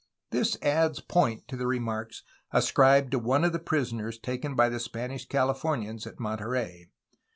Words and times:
This 0.31 0.57
adds 0.63 0.99
point 0.99 1.47
to 1.47 1.55
the 1.55 1.67
remarks 1.67 2.23
ascribed 2.51 3.11
to 3.11 3.19
one 3.19 3.43
of 3.43 3.51
the 3.51 3.59
prisoners 3.59 4.17
taken 4.17 4.55
by 4.55 4.67
the 4.67 4.79
Spanish 4.79 5.27
Cahfornians 5.27 6.07
at 6.07 6.19
Mon 6.19 6.39
terey. 6.39 6.87